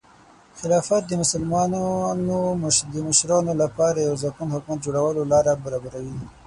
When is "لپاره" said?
3.61-3.95